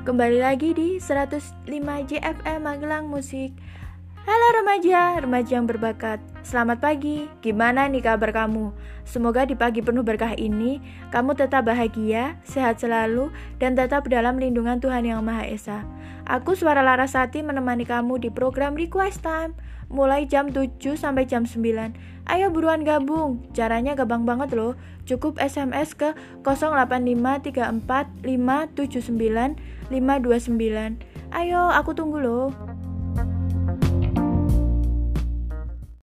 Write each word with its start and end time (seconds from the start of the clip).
Kembali 0.00 0.40
lagi 0.40 0.72
di 0.72 0.96
105 0.96 1.68
JFM 2.08 2.64
Magelang 2.64 3.04
Musik 3.12 3.52
Halo 4.28 4.60
remaja, 4.60 5.16
remaja 5.16 5.56
yang 5.56 5.64
berbakat. 5.64 6.20
Selamat 6.44 6.84
pagi. 6.84 7.24
Gimana 7.40 7.88
nih 7.88 8.04
kabar 8.04 8.36
kamu? 8.36 8.68
Semoga 9.08 9.48
di 9.48 9.56
pagi 9.56 9.80
penuh 9.80 10.04
berkah 10.04 10.36
ini 10.36 10.76
kamu 11.08 11.40
tetap 11.40 11.64
bahagia, 11.72 12.36
sehat 12.44 12.84
selalu 12.84 13.32
dan 13.56 13.72
tetap 13.72 14.04
dalam 14.12 14.36
lindungan 14.36 14.76
Tuhan 14.76 15.08
Yang 15.08 15.24
Maha 15.24 15.48
Esa. 15.48 15.78
Aku 16.28 16.52
Suara 16.52 16.84
Larasati 16.84 17.40
menemani 17.40 17.88
kamu 17.88 18.20
di 18.20 18.28
program 18.28 18.76
Request 18.76 19.24
Time 19.24 19.56
mulai 19.88 20.28
jam 20.28 20.52
7 20.52 20.68
sampai 21.00 21.24
jam 21.24 21.48
9. 21.48 21.56
Ayo 22.28 22.52
buruan 22.52 22.84
gabung. 22.84 23.40
Caranya 23.56 23.96
gampang 23.96 24.28
banget 24.28 24.52
loh. 24.52 24.76
Cukup 25.08 25.40
SMS 25.40 25.96
ke 25.96 26.12
08534579529. 28.68 31.08
Ayo, 31.32 31.72
aku 31.72 31.96
tunggu 31.96 32.20
loh. 32.20 32.69